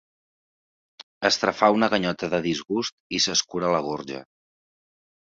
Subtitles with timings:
[1.27, 4.23] Estrafà una ganyota de disgust i s'escura la gorja.